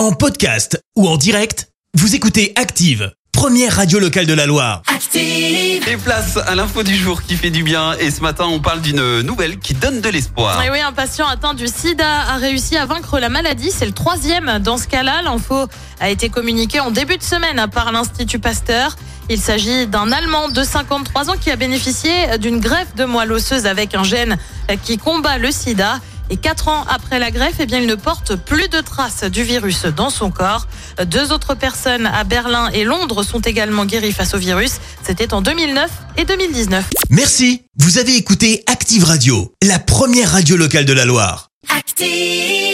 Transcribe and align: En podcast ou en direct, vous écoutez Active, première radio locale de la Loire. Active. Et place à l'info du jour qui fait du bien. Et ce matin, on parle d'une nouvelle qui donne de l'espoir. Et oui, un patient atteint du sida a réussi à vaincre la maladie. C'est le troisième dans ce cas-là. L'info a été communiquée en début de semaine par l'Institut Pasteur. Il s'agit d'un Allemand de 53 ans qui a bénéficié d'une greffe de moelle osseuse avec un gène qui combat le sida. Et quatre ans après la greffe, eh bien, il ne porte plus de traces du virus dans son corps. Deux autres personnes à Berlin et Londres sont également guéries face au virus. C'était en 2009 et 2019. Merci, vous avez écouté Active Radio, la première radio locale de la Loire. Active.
En 0.00 0.12
podcast 0.12 0.82
ou 0.96 1.06
en 1.06 1.18
direct, 1.18 1.68
vous 1.92 2.14
écoutez 2.14 2.54
Active, 2.56 3.12
première 3.32 3.76
radio 3.76 3.98
locale 3.98 4.24
de 4.24 4.32
la 4.32 4.46
Loire. 4.46 4.80
Active. 4.86 5.86
Et 5.86 5.96
place 5.98 6.38
à 6.38 6.54
l'info 6.54 6.82
du 6.82 6.96
jour 6.96 7.20
qui 7.22 7.36
fait 7.36 7.50
du 7.50 7.62
bien. 7.62 7.92
Et 8.00 8.10
ce 8.10 8.22
matin, 8.22 8.46
on 8.46 8.60
parle 8.60 8.80
d'une 8.80 9.20
nouvelle 9.20 9.58
qui 9.58 9.74
donne 9.74 10.00
de 10.00 10.08
l'espoir. 10.08 10.64
Et 10.64 10.70
oui, 10.70 10.80
un 10.80 10.92
patient 10.92 11.26
atteint 11.26 11.52
du 11.52 11.66
sida 11.66 12.22
a 12.30 12.36
réussi 12.38 12.78
à 12.78 12.86
vaincre 12.86 13.18
la 13.18 13.28
maladie. 13.28 13.70
C'est 13.70 13.84
le 13.84 13.92
troisième 13.92 14.58
dans 14.60 14.78
ce 14.78 14.88
cas-là. 14.88 15.20
L'info 15.20 15.66
a 16.00 16.08
été 16.08 16.30
communiquée 16.30 16.80
en 16.80 16.90
début 16.90 17.18
de 17.18 17.22
semaine 17.22 17.66
par 17.70 17.92
l'Institut 17.92 18.38
Pasteur. 18.38 18.96
Il 19.28 19.38
s'agit 19.38 19.86
d'un 19.86 20.12
Allemand 20.12 20.48
de 20.48 20.62
53 20.62 21.28
ans 21.28 21.36
qui 21.38 21.50
a 21.50 21.56
bénéficié 21.56 22.38
d'une 22.38 22.58
greffe 22.58 22.94
de 22.94 23.04
moelle 23.04 23.32
osseuse 23.32 23.66
avec 23.66 23.94
un 23.94 24.02
gène 24.02 24.38
qui 24.82 24.96
combat 24.96 25.36
le 25.36 25.50
sida. 25.50 26.00
Et 26.30 26.36
quatre 26.36 26.68
ans 26.68 26.84
après 26.88 27.18
la 27.18 27.30
greffe, 27.30 27.56
eh 27.58 27.66
bien, 27.66 27.80
il 27.80 27.86
ne 27.86 27.96
porte 27.96 28.36
plus 28.36 28.68
de 28.68 28.80
traces 28.80 29.24
du 29.24 29.42
virus 29.42 29.84
dans 29.84 30.10
son 30.10 30.30
corps. 30.30 30.68
Deux 31.06 31.32
autres 31.32 31.54
personnes 31.54 32.06
à 32.06 32.22
Berlin 32.24 32.70
et 32.72 32.84
Londres 32.84 33.24
sont 33.24 33.40
également 33.40 33.84
guéries 33.84 34.12
face 34.12 34.34
au 34.34 34.38
virus. 34.38 34.74
C'était 35.02 35.34
en 35.34 35.42
2009 35.42 35.90
et 36.16 36.24
2019. 36.24 36.84
Merci, 37.10 37.62
vous 37.78 37.98
avez 37.98 38.16
écouté 38.16 38.62
Active 38.66 39.04
Radio, 39.04 39.52
la 39.62 39.80
première 39.80 40.30
radio 40.30 40.56
locale 40.56 40.84
de 40.84 40.92
la 40.92 41.04
Loire. 41.04 41.48
Active. 41.76 42.69